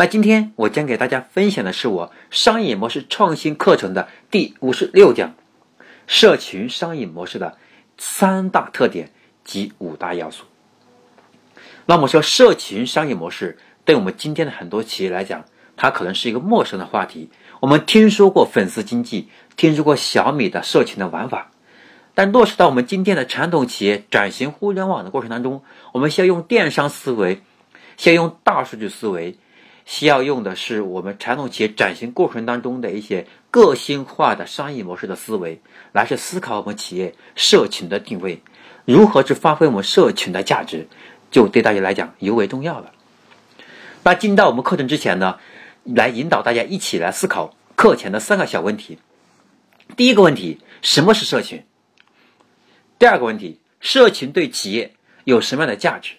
[0.00, 5.34] 那今天我将给大家分享的是我商业模式创新课程的第五十六讲：
[6.06, 7.58] 社群商业模式的
[7.96, 9.10] 三大特点
[9.42, 10.44] 及五大要素。
[11.84, 15.44] 那么说，社群商业模式对我们今天的很多企业来讲，
[15.76, 17.30] 它可能是一个陌生的话题。
[17.58, 21.50] 我们听说过粉丝经济，听说过小米的社群的玩法，
[22.14, 27.42] 但落实到我们今天的传统企业转型互联网的过程当中，我们需要用电商思维，
[27.96, 29.36] 需要用大数据思维。
[29.88, 38.42] 需要用的是我们传统企业转型过程当中的一些个性化的商业模式的思维，来去思考我们企业社群的定位，
[38.84, 40.86] 如何去发挥我们社群的价值，
[41.30, 42.92] 就对大家来讲尤为重要了。
[44.02, 45.38] 那进到我们课程之前呢，
[45.84, 48.98] 来引导大家一起来思考课前的三个小问题。
[49.96, 51.64] 第一个问题，什么是社群？
[52.98, 54.92] 第二个问题，社群对企业
[55.24, 56.12] 有什么样的价值？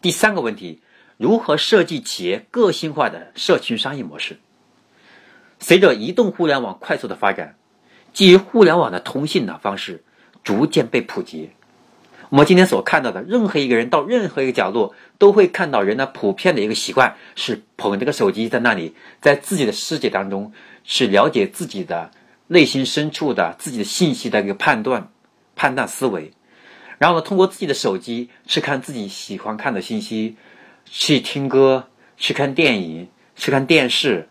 [0.00, 0.80] 第三个问题。
[1.20, 4.38] 如何设计企业个性化的社群商业模式？
[5.58, 7.56] 随着移动互联网快速的发展，
[8.14, 10.02] 基于互联网的通信的方式
[10.42, 11.50] 逐渐被普及。
[12.30, 20.50] 我们今天所看到的，任何一个人到任何一个角落，都会看到人的普遍的一个习惯是捧这个手机在那里，在自己的世界当中
[20.84, 22.10] 是了解自己的
[22.46, 25.12] 内心深处的自己的信息的一个判断、
[25.54, 26.32] 判断思维，
[26.96, 30.36] 然后呢，通过自己的手机去看自己喜欢看的信息。
[30.92, 34.28] 去听歌，去看电影，去看电视，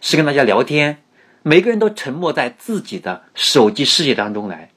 [0.00, 1.00] 去跟大家聊天。
[1.42, 4.70] 每个人都沉默在自己的手机世界当中来。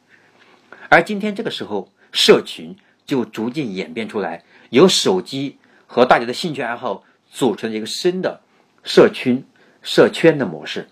[0.87, 2.75] 而今天这个时候，社群
[3.07, 5.57] 就逐渐演变出来，由手机
[5.87, 8.41] 和大家的兴趣爱好组成一个新的
[8.83, 9.43] 社群、
[9.81, 10.87] 社圈的模式。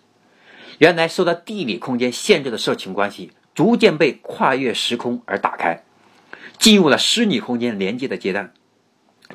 [0.80, 5.84] 原来受到地理空间限制的社群关系，逐渐被跨越时空而打开，
[6.58, 8.52] 进入了虚拟空间连接的阶段。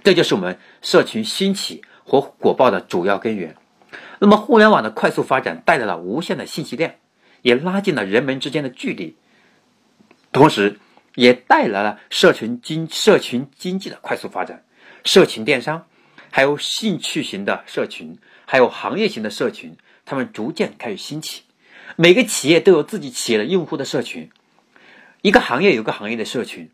[0.02, 3.56] 这就是我们社群兴起和火爆的主要根源。
[4.18, 6.92] 那么，互联网的快速发展带来了无限的信息量，
[7.42, 9.16] 也拉近了人们之间的距离，
[10.32, 10.78] 同时
[11.14, 14.64] 也带来了社群经社群经济的快速发展。
[15.04, 15.86] 社群电商，
[16.30, 21.42] 还有兴趣型的社群，还有行业型的社群，他们逐渐开始兴起。
[21.96, 24.30] 每个企业都有自己企业的用户的社群，
[25.22, 26.70] 一个行业有个行业的社群。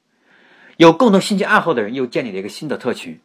[0.76, 3.20] 有共同兴趣爱好的人又建立了一个新的特群，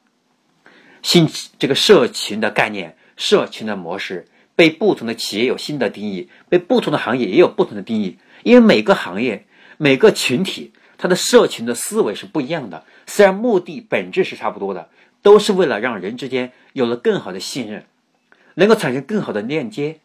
[1.01, 1.27] 新
[1.57, 8.17] 这个社群的概念、社群的模式被不同的企业有新的定义，被不同的行业也有不同的定义。
[8.43, 12.85] 因为每个行业、每个群体，它的社群的思维是不一样的。
[13.07, 14.89] 虽然目的本质是差不多的，
[15.21, 17.85] 都是为了让人之间有了更好的信任，
[18.53, 19.99] 能够产生更好的链接，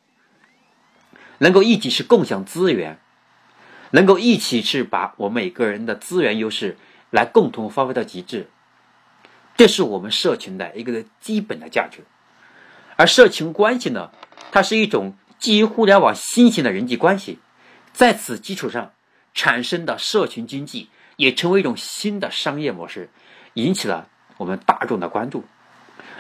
[1.39, 2.99] 能够一起是共享资源，
[3.91, 6.79] 能够一起去把我每个人的资源优势。
[7.15, 8.51] 来共同发挥到极致，
[9.57, 12.01] 这是我们社群的一个基本的价值。
[12.97, 14.11] 而社群关系呢，
[14.51, 17.39] 它是一种基于互联网新型的人际关系，
[17.93, 18.91] 在此基础上
[19.33, 23.09] 产生的社群经济，也成为一种新的商业模式，
[23.53, 25.45] 引起了我们大众的关注。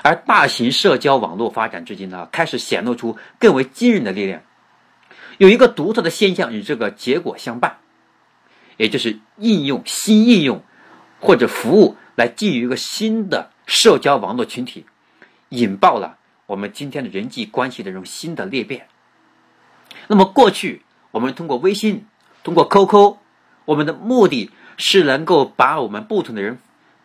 [0.02, 4.40] 而大型社交网络发展至今呢，开始显露出更为惊人的力量。
[5.38, 7.78] 有一个独特的现象与这个结果相伴，
[8.76, 10.62] 也就是应用新应用。
[11.24, 14.84] 或者服务来基于一个新的社交网络群体，
[15.48, 18.88] 引爆了我们今天的人际关系的这种新的裂变。
[20.06, 22.06] 那么过去我们通过微信、
[22.42, 23.16] 通过 QQ，
[23.64, 26.58] 我们的目的是能够把我们不同的人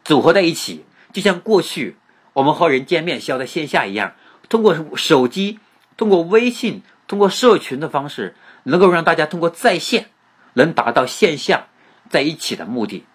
[0.03, 1.95] 组合在一起，就像过去
[2.33, 4.15] 我们和人见面需要在线下一样，
[4.49, 5.59] 通过手机、
[5.95, 10.09] 通过微信、通过社群的方式，能够让大家通过在线
[10.55, 11.67] 能达到线下
[12.09, 13.05] 在一起的目的。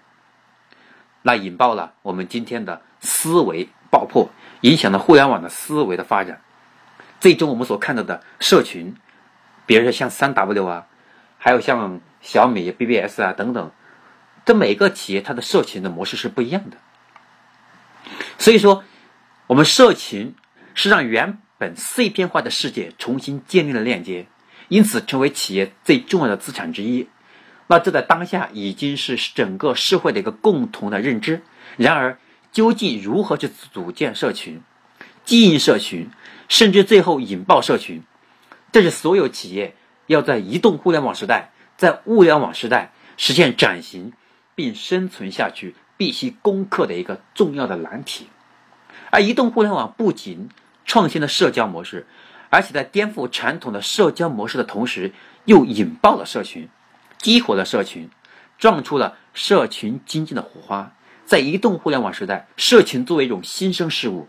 [1.26, 4.28] 那引爆了我们今天的思维爆破，
[4.60, 6.42] 影响了互联网的思维的发展。
[7.18, 8.94] 最终我们所看到的社群，
[9.64, 10.86] 比如说像三 W 啊，
[11.38, 13.72] 还有像小米、BBS 啊等等，
[14.44, 16.76] 这每个企业它的社群的模式是不一样的。
[18.36, 18.84] 所以说，
[19.46, 20.34] 我们社群
[20.74, 24.26] 是让原本碎片化的世界重新建立了链接，
[24.68, 27.08] 因此成为企业最重要的资产之一。
[27.66, 31.42] 那这在当下已经是整个社会的一个共同的认知。
[31.76, 32.18] 然而，
[32.52, 34.60] 究竟如何去组建社群、
[35.24, 36.10] 经营社群，
[36.48, 38.02] 甚至最后引爆社群，
[38.70, 39.74] 这是所有企业
[40.06, 44.12] 要在移动互联网时代在物联网时代实现转型
[44.54, 48.28] 并生存下去必须攻克的一个重要的难题。
[49.10, 50.48] 而移动互联网不仅
[50.84, 52.06] 创新了社交模式，
[52.50, 55.12] 而且在颠覆传统的社交模式的同时，
[55.44, 56.68] 又引爆了社群，
[57.24, 58.10] 激活了社群，
[58.58, 60.92] 撞出了社群经济的火花。
[61.24, 64.28] 在移动互联网时代，社群作为一种新生事物，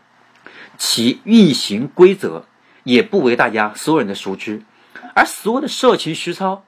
[0.77, 2.45] 其运行规则
[2.86, 4.63] 也不为大家所有人的熟知，
[5.13, 6.63] 而所有的社群实操，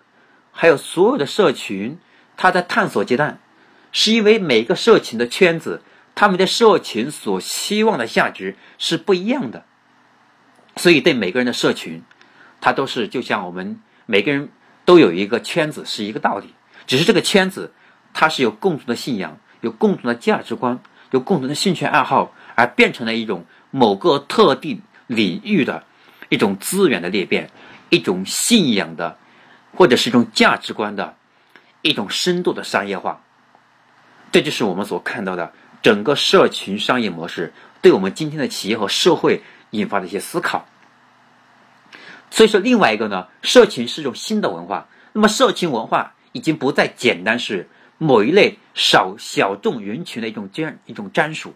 [0.52, 1.98] 还有所有的社群，
[2.36, 3.40] 它在探索阶段，
[3.94, 5.82] 是因为每个社群的圈子，
[6.14, 9.64] 他们的社群所希望的价值是不一样的，
[10.76, 12.04] 所以对每个人的社群，
[12.60, 14.50] 它都是就像我们每个人
[14.88, 16.56] 都有一个圈子是一个道理，
[16.88, 17.74] 只是这个圈子
[18.14, 19.38] 它是有共同的信仰。
[19.62, 20.80] 有共同的价值观，
[21.10, 25.84] 有共同的兴趣爱好，而变成了一种某个特定领域的
[26.30, 27.50] 一种资源的裂变，
[27.90, 29.18] 一种信仰的，
[29.74, 31.16] 或者是一种价值观的
[31.82, 33.20] 一种深度的商业化。
[34.32, 35.52] 这就是我们所看到的
[35.82, 37.52] 整个社群商业模式
[37.82, 39.42] 对我们今天的企业和社会
[39.72, 40.68] 引发的一些思考。
[42.30, 44.88] 所以说，另外一个呢，社群是一种新的文化。
[45.14, 47.70] 那么，社群文化已经不再简单是。
[48.00, 51.56] 某一类少小众人群的一种样一种专属，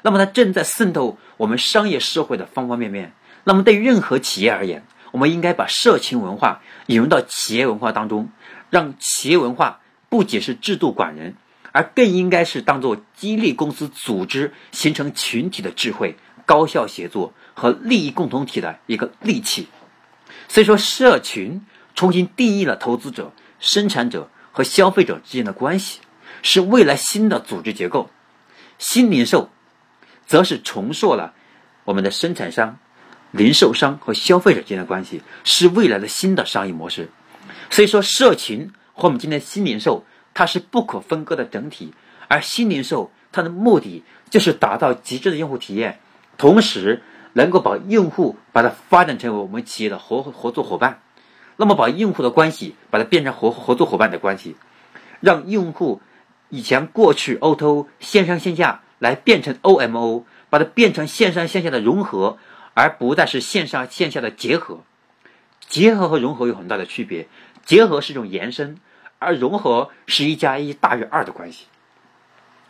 [0.00, 3.12] 那么它正在渗透我们商业社会的方方面面。
[3.44, 8.30] 那么对于任何企业而言，我们应该把社群文化引入到企业文化当中，
[8.70, 11.36] 让企业文化不仅是制度管人，
[11.72, 16.16] 而更应该是当做激励公司组织形成群体的智慧、
[16.46, 19.68] 高效协作和利益共同体的一个利器。
[20.48, 24.28] 所以说，社群重新定义了投资者、生产者。
[24.54, 26.00] 和消费者之间的关系
[26.42, 28.10] 是未来新的组织结构，
[28.78, 29.48] 新零售
[30.26, 31.32] 则是重塑了
[31.84, 32.78] 我们的生产商、
[33.30, 37.08] 零售商和消费者之间的关系，是未来的新的商业模式。
[37.70, 40.04] 所以说，社群和我们今天新零售
[40.34, 41.94] 它是不可分割的整体，
[42.28, 45.98] 而新零售它的目的就是打造极致的用户体验，
[46.36, 51.00] 同时能够把用户把它发展成为我们企业的合合作伙伴。
[51.56, 54.56] 那么，把用户的关系把它变成合合作伙伴的关系，
[55.20, 56.00] 让用户
[56.48, 62.38] 以前过去 O2O 线上线下来变成 OMO，把它变成线上线下的融合，
[62.74, 64.80] 而不再是线上线下的结合。
[65.68, 67.28] 结合和融合有很大的区别，
[67.64, 68.78] 结合是一种延伸，
[69.18, 71.66] 而融合是一加一大于二的关系。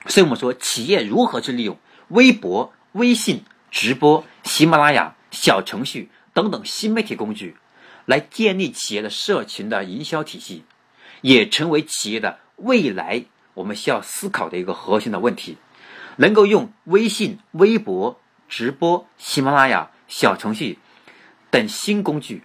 [0.07, 1.79] 所以我们说，企业如何去利用
[2.09, 7.57] 微博、微信、直播、喜马拉雅、小程序等等新媒体工具。
[8.05, 10.65] 来建立企业的社群的营销体系，
[11.21, 13.25] 也成为企业的未来
[13.55, 15.57] 我们需要思考的一个核心的问题。
[16.17, 20.81] 能够用微信、微博、直播、喜马拉雅、小程序
[21.49, 22.43] 等新工具，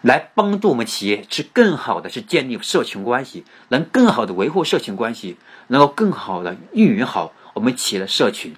[0.00, 5.36] 来帮助我们企业去更好的去建立社群关系，能更好的维护社群关系，
[5.66, 8.54] 能够更好的运营好我们企业的社群，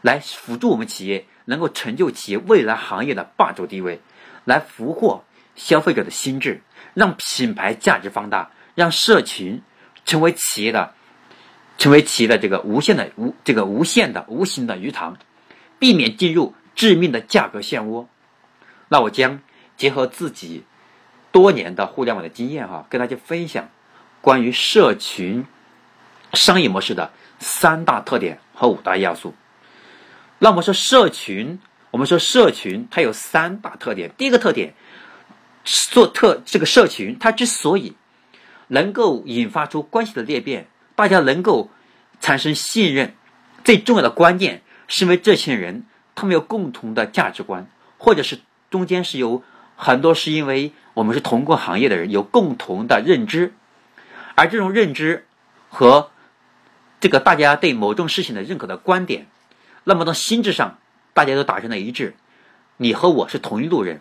[0.00, 4.00] 来辅助我们企业能够成就企业未来行业的霸主地位，
[4.44, 5.24] 来俘获。
[5.54, 6.62] 消费者的心智，
[6.94, 9.60] 让品牌价值放大，让社群
[10.06, 10.94] 成为企业的，
[11.76, 15.18] 成为企业的这个无限的无这个无限的无形的鱼塘，
[15.78, 18.06] 避免进入致命的价格漩涡。
[18.88, 19.42] 那我将
[19.76, 20.64] 结合自己
[21.32, 23.68] 多年的互联网的经验哈，跟大家分享
[24.22, 25.44] 关于社群
[26.32, 29.34] 商业模式的三大特点和五大要素。
[30.42, 31.60] 那我们说社群，
[31.92, 34.74] 我们说社群它有三大特点，第一个特点。
[35.64, 37.94] 做特这个社群，它之所以
[38.66, 41.70] 能够引发出关系的裂变，大家能够
[42.20, 43.14] 产生信任，
[43.62, 45.84] 最重要的关键是因为这些人
[46.16, 49.44] 他们有共同的价值观，或者是中间是有
[49.76, 53.54] 很多是因为我们是同个行业的人有共同的认知，
[54.34, 55.24] 而这种认知
[55.68, 56.10] 和
[56.98, 59.28] 这个大家对某种事情的认可的观点，
[59.84, 60.78] 那么从心智上
[61.12, 62.14] 大家都达成了一致，
[62.76, 64.00] 你和我是同一路人。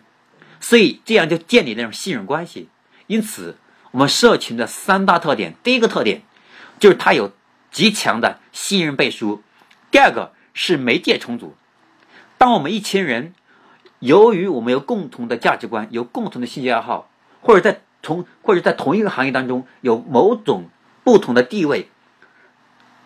[0.59, 2.69] 所以这样就建立那种信任关系。
[3.07, 3.57] 因此，
[3.91, 6.21] 我们社群的三大特点，第一个特点
[6.79, 7.31] 就是它有
[7.71, 9.41] 极强的信任背书；
[9.89, 11.55] 第二个是媒介充足。
[12.37, 13.33] 当我们一群人
[13.99, 17.09] 由于我们有共同的价值观、有共同的兴趣爱好，
[17.41, 20.69] 或者在同或者在同一个行业当中有某种
[21.03, 21.89] 不同的地位，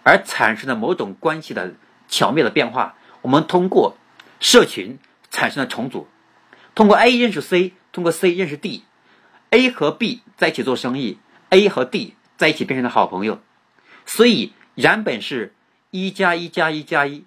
[0.04, 1.74] 而产生了某种关系的
[2.08, 3.98] 巧妙的变化，我们通过
[4.40, 6.08] 社群产生了重组。
[6.74, 11.18] 通过 A 认识 C，通过 C 认识 D，A 和 B 在一起做生意
[11.50, 13.40] ，A 和 D 在一起变成了好朋友，
[14.06, 15.54] 所以原本是
[15.92, 17.24] 一加一加一加一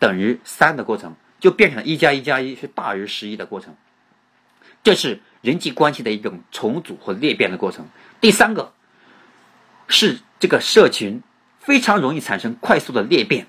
[0.00, 3.76] 等于三的过程，就变成了一加一加一是大于十一的过程。
[4.82, 7.86] 这是人际关系的一种重组和裂变的过程。
[8.20, 8.72] 第三个
[9.86, 11.22] 是这个社群
[11.60, 13.46] 非常容易产生快速的裂变，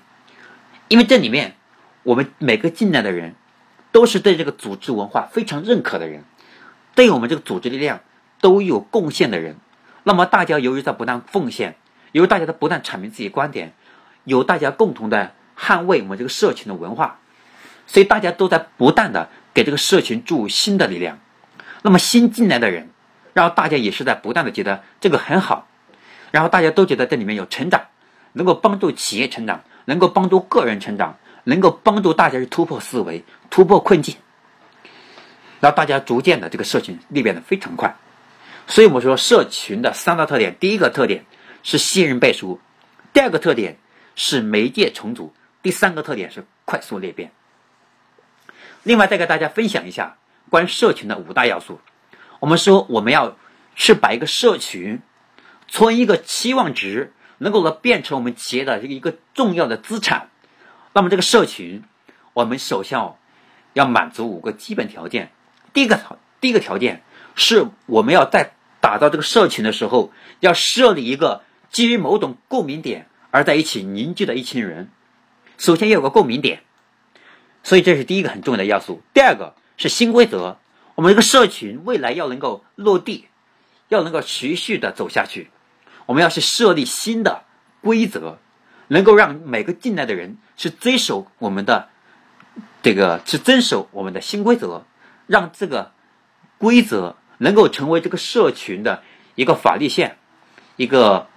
[0.88, 1.56] 因为这里面
[2.02, 3.34] 我们每个进来的人
[3.92, 6.24] 都是对这个组织文化非常认可的人，
[6.94, 8.00] 对我们这个组织力量
[8.40, 9.56] 都有贡献的人。
[10.04, 11.76] 那么大家由于在不断奉献，
[12.12, 13.74] 由于大家在不断阐明自己观点，
[14.24, 17.18] 有大家共同的捍卫我们这个社群的文化，
[17.86, 21.18] 所以大家都在不断的给这个社群注入新的力量。
[21.82, 22.90] 那么新进来的人，
[23.32, 25.66] 然后大家也是在不断的觉得这个很好，
[26.30, 27.80] 然后大家都觉得这里面有成长，
[28.34, 34.14] 能够帮助企业成长，能够帮助个人成长，能够帮助大家去突破思维、突破困境，
[35.60, 37.96] 然后大家逐渐的这个社群裂变的非常快。
[38.66, 41.24] 所以我们说，社群的三大特点：第一个特点
[41.62, 42.58] 是信任背书；
[43.12, 43.78] 第二个特点
[44.16, 47.30] 是媒介重组；第三个特点是快速裂变。
[48.82, 50.16] 另外，再给大家分享一下
[50.50, 51.80] 关于社群的五大要素。
[52.40, 53.36] 我们说，我们要
[53.76, 55.00] 是把一个社群
[55.68, 60.30] 从一个期望值能够变成我们企业的一个重要的资产，
[60.92, 61.82] 那么这个社群，
[62.32, 62.98] 我们首先
[63.74, 65.30] 要满足五个基本条件。
[65.72, 67.02] 第一个条，第一个条件
[67.34, 74.90] 是我们要在打造这个社群的时候，要设立一个基于某种共鸣点而在一起凝聚的一群人。
[75.58, 76.62] 首先要有个共鸣点，
[77.62, 79.02] 所以这是第一个很重要的要素。
[79.12, 80.58] 第二个是新规则，
[80.94, 83.28] 我们这个社群未来要能够落地，
[83.88, 85.50] 要能够持续的走下去，
[86.06, 87.42] 我们要是设立新的
[87.82, 88.38] 规则，
[88.88, 91.90] 能够让每个进来的人是遵守我们的
[92.82, 94.84] 这个，是遵守我们的新规则，
[95.26, 95.92] 让这个
[96.58, 97.16] 规则。
[97.38, 99.02] 能够成为这个社群的
[99.34, 100.16] 一个法律线，
[100.76, 101.28] 一个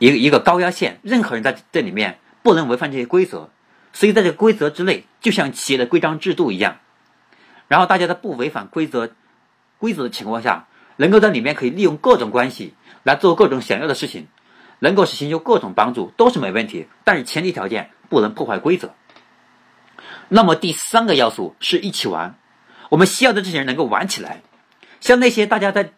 [0.00, 3.48] 一个一个高压线，任何人在这里面不能违反这些规则，
[3.92, 6.78] 所以在这个规则之内，就像企业的规章制度一样，
[7.68, 9.12] 然后大家在不违反规则
[9.78, 14.28] 规则的情况下，能够在里面可以利用各种关系来做各种想要的事情，
[14.78, 18.94] 能够是寻求各种帮助都是没问题，但是前提条件不能破坏规则。
[20.28, 22.38] 那么第三个要素是一起玩，
[22.88, 24.42] 我们需要的这些人能够玩起来。
[25.00, 25.92] 像那些大家在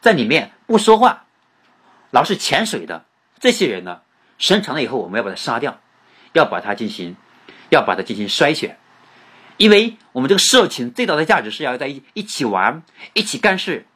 [0.00, 1.26] 在里面不说话，
[2.10, 3.04] 老是潜水的
[3.38, 4.00] 这些人呢，
[4.38, 5.80] 时间长了以后，我们要把他杀掉，
[6.32, 7.16] 要把他进行，
[7.70, 8.78] 要把他进行筛选，
[9.58, 13.86] 因为我们这个社群最大的价值是要在一一起玩，一起干事，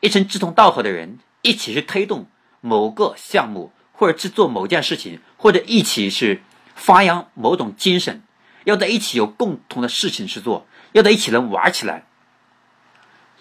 [0.00, 2.26] 一群志同道合的人一起去推动
[2.60, 6.42] 某个项目，或者去做某件事情，或者一起是
[6.74, 8.22] 发扬某种精神，
[8.64, 12.04] 要在一起有共同的事情去做，要在一起能玩起来，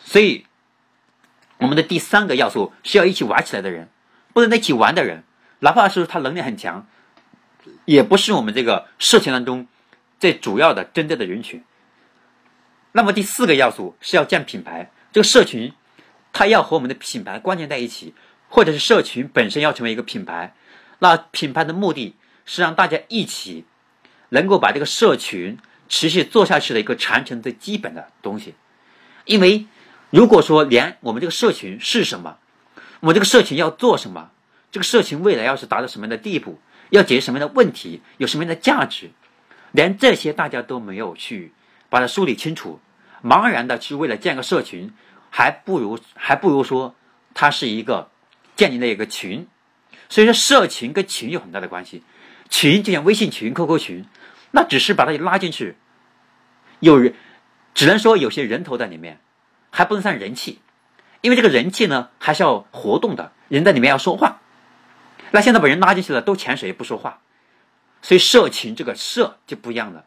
[0.04, 0.46] 所以。
[1.58, 3.88] 我们的第三个要素是要一起玩起来的人，
[4.34, 5.24] 不能在一起玩的人，
[5.60, 6.86] 哪怕是他能力很强，
[7.86, 9.66] 也不是我们这个社群当中
[10.20, 11.64] 最主要的真正的人群。
[12.92, 15.72] 那么第四个要素是要建品牌，这个社群
[16.36, 18.14] 它要和我们的品牌关联在一起，
[18.50, 20.54] 或者是社群本身要成为一个品牌。
[21.00, 22.16] 那品牌的目的
[22.46, 23.64] 是让大家一起
[24.30, 28.54] 能够把这个社群持续做下去的一个传承最基本的东西，
[29.24, 29.66] 因为。
[30.12, 32.38] 如果说连我们这个社群是什么，
[33.02, 34.30] 我们这个社群要做什么，
[34.72, 36.60] 这个社群未来要是达到什么样的地步，
[36.92, 39.10] 要解决什么样的问题，有什么样的价值，
[39.74, 41.52] 连这些大家都没有去
[41.90, 42.80] 把它梳理清楚，
[43.24, 44.94] 茫然的去为了建个社群，
[45.38, 46.96] 还不如还不如说
[47.34, 48.10] 它是一个
[48.56, 49.46] 建立了一个群。
[50.08, 52.04] 所以说，社群跟群有很大的关系。
[52.50, 54.06] 群就像微信群、QQ 群，
[54.52, 55.76] 那只是把它拉进去，
[56.80, 57.14] 有人
[57.74, 59.20] 只能说有些人头在里面。
[59.72, 60.62] 还不能算人气，
[61.20, 64.40] 因为这个人气呢还是要活动的，人在里面要说话。
[65.32, 67.20] 那现在把人拉进去了，都潜水不说话，
[68.02, 70.06] 所以社群这个社就不一样了。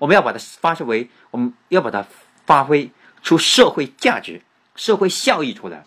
[0.00, 2.04] 我们要把它发射为，我们要把它
[2.44, 2.90] 发挥
[3.22, 4.42] 出社会价值、
[4.74, 5.84] 社会效益出来。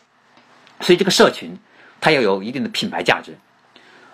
[0.82, 1.58] 所以这个社群
[2.00, 3.38] 它要有一定的品牌价值。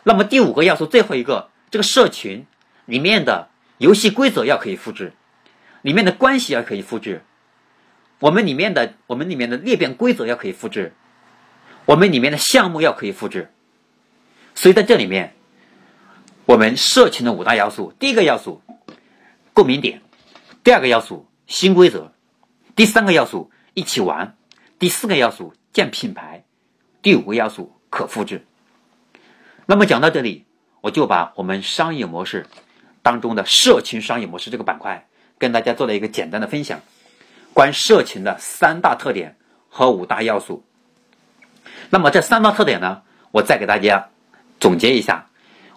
[0.04, 2.46] 那么第五个要素，最后一个，这个社群
[2.86, 5.14] 里面的游戏规则要可以复制，
[5.82, 7.24] 里面的关系要可以复制。
[8.20, 10.94] 我们里面的我们里面的裂变规则要可以复制，
[11.86, 13.52] 我们里面的项目要可以复制，
[14.56, 15.36] 所以在这里面，
[16.46, 18.62] 我们社群的五大要素：第一个要素
[19.52, 20.02] 共鸣点，
[20.64, 22.14] 第二个要素新规则，
[22.78, 24.38] 第三个要素一起玩，
[24.84, 26.44] 第四个要素建品牌，
[27.02, 28.46] 第五个要素可复制。
[29.66, 30.44] 那么讲到这里，
[30.82, 32.48] 我就把我们商业模式
[33.02, 36.82] 当中的社群商业模式这个板块跟大家做了一个简单的分享。
[37.54, 39.38] 关社群的三大特点
[39.70, 40.66] 和五大要素，
[41.90, 44.10] 那么这三大特点呢，我再给大家
[44.60, 45.30] 总结一下。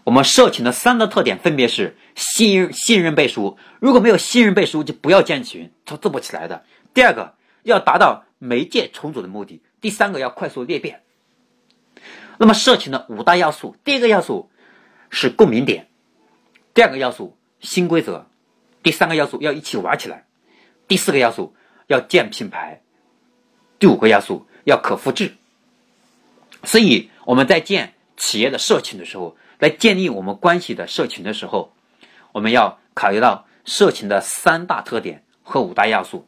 [0.02, 6.64] 我们社群的三大特点分别是信任信任背书，如果没有信任背书，就不要建群，它做不起来的。
[6.92, 11.02] 第二个，要达到媒介重组的目的，第三个要快速裂变。
[12.38, 14.50] 那么社群的五大要素，第一个要素
[15.10, 15.88] 是共鸣点，
[16.74, 18.26] 第二个要素新规则，
[18.82, 20.26] 第三个要素要一起玩起来，
[20.86, 21.54] 第四个要素
[21.86, 22.82] 要建品牌，
[23.78, 25.34] 第五个要素要可复制。
[26.64, 31.72] 所以我们在建企业的社群的时候，来建立我们关系的社群的时候，
[32.32, 36.26] 我们要考虑到社群的三大特点和五大要素。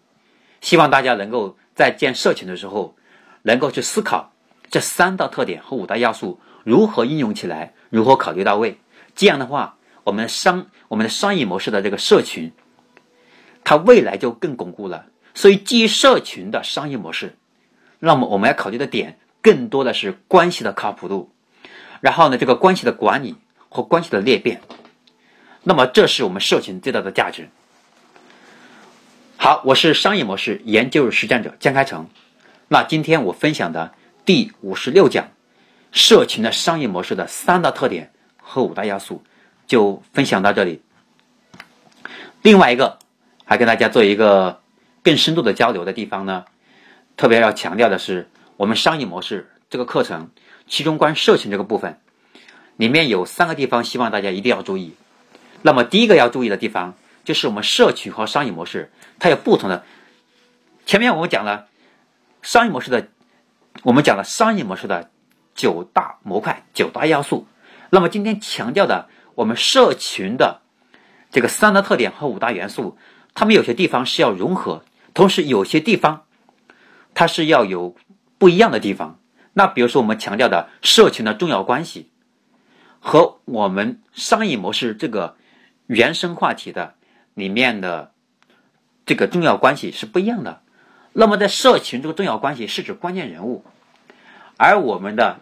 [0.60, 2.96] 希望大家能够在建社群的时候，
[3.42, 4.32] 能够去思考
[4.68, 8.80] 这三大特点和五大要素如何应用起来，如何考虑到位。
[9.14, 12.50] 这样的话，我们商我们的商业模式的这个社群，
[13.62, 15.06] 它未来就更巩固了。
[15.34, 17.36] 所以，基于社群的商业模式，
[18.00, 21.30] 那么我们要考虑的点更多的是关系的靠谱度，
[22.00, 23.36] 然后呢，这个关系的管理
[23.68, 24.60] 和关系的裂变。
[25.62, 27.48] 那么，这是我们社群最大的价值。
[29.40, 32.08] 好，我是商业模式研究实战者江开成。
[32.66, 35.28] 那今天我分享的第五十六讲，
[35.92, 39.22] 社群的商业模式的三大特点和五大要素，
[39.68, 40.82] 就分享到这里。
[42.42, 42.98] 另外一个，
[43.44, 44.60] 还跟大家做一个
[45.04, 46.44] 更深度的交流的地方呢，
[47.16, 50.30] 特别要强调的是，我们商业模式这个课程，
[50.66, 52.00] 其中关于社群这个部分，
[52.76, 54.96] 里面有三个地方，希望大家一定要注意。
[55.62, 56.96] 那么第一个要注意的地方。
[57.28, 59.84] 就是我们社群和商业模式，它有不同的。
[60.86, 61.68] 前面我们讲了
[62.40, 63.08] 商业模式的，
[63.82, 65.10] 我们讲了商业模式的
[65.54, 67.46] 九大模块、九大要素。
[67.90, 70.62] 那么今天强调的，我们社群的
[71.30, 72.96] 这个三大特点和五大元素，
[73.34, 74.82] 它们有些地方是要融合，
[75.12, 76.24] 同时有些地方
[77.12, 77.94] 它是要有
[78.38, 79.20] 不一样的地方。
[79.52, 82.10] 那比如说我们强调的社群的重要关系，
[83.00, 85.36] 和我们商业模式这个
[85.88, 86.94] 原生话题的。
[87.38, 88.12] 里面的
[89.06, 90.60] 这个重要关系是不一样的。
[91.12, 93.64] 那么，在社群这个重要关系是指关键人物，
[94.56, 95.40] 而我们的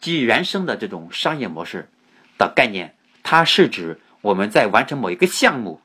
[0.00, 1.88] 基于原生的这种商业模式
[2.38, 5.80] 的概念，它是指我们在完成某一个项目，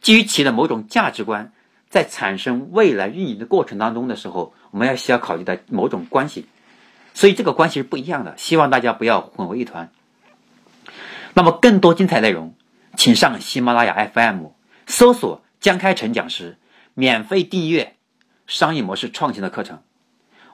[0.00, 1.52] 基于其的某种价值观，
[1.90, 6.46] 在产生未来运营的过程当中的时候，我们要需要考虑的某种关系。
[7.14, 8.36] 所以，这个关系是不一样的。
[8.36, 9.90] 希望大家不要混为一团。
[11.34, 12.54] 那么，更多精彩内容，
[12.96, 14.57] 请上喜马拉雅 FM。
[14.88, 16.56] 搜索江开成讲师，
[16.94, 17.96] 免费订阅
[18.46, 19.82] 商业模式创新的课程，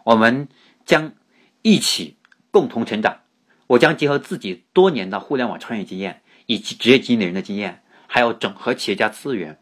[0.03, 0.49] 我们
[0.85, 1.13] 将
[1.63, 2.17] 一起
[2.51, 3.21] 共同成长。
[3.69, 9.57] 我将结合自己多年的互联网创业经验，以及职业经理人的经验，还有整合企业家资源，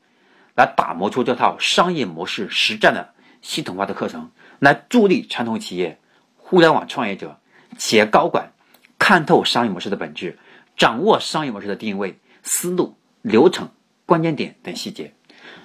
[0.57, 6.01] 来打磨出这套商业模式实战的系统化的课程，来助力传统企业、
[6.37, 7.39] 互联网创业者、
[7.77, 8.51] 企业高管
[8.99, 10.39] 看透商业模式的本质，
[10.79, 13.69] 掌握商业模式的定位、思路、流程。
[14.13, 15.15] 关键点等细节，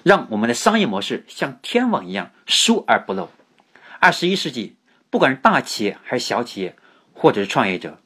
[0.04, 3.30] 让我们的商业模式像天网一样疏而不漏。
[4.00, 4.78] 二十一世纪，
[5.10, 6.78] 不管是大企业还是小企业，
[7.12, 8.00] 或者是创业者，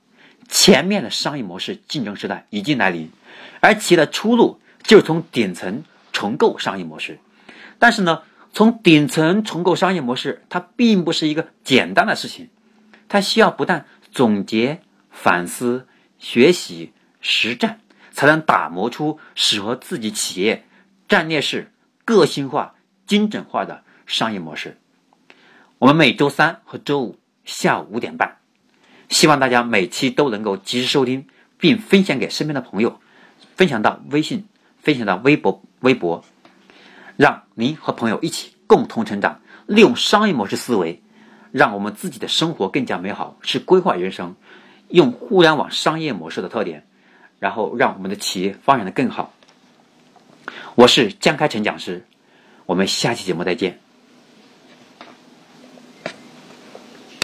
[0.49, 3.11] 前面的商业模式竞争时代已经来临，
[3.59, 7.19] 而企业的出路就是从顶层重构商业模式。
[7.77, 12.49] 但是呢，从顶层重构商业模式，它并不是一个简单的事情，
[13.07, 17.79] 它需要不断总结、反思、学习、实战。
[18.11, 20.65] 才能打磨出适合自己企业
[21.07, 21.71] 战略式、
[22.05, 22.75] 个性化、
[23.07, 24.77] 精准化的商业模式。
[25.79, 28.37] 我们每周三和周五下午五点半，
[29.09, 32.99] 希望大家每期都能够及时收听，并分享给身边的朋友，
[33.55, 34.45] 分享到微信，
[34.79, 36.23] 分享到微博，微博，
[37.17, 41.01] 让您和朋友一起共同成长，利用商业模式思维，
[41.51, 44.35] 让我们自己的生活更加美好，是规划人生，
[44.89, 46.87] 用互联网商业模式的特点。
[47.41, 49.33] 然后让我们的企业发展的更好。
[50.75, 52.05] 我是江开成讲师，
[52.67, 53.79] 我们下期节目再见。